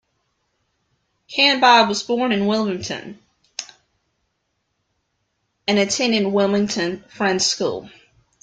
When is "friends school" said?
7.03-7.87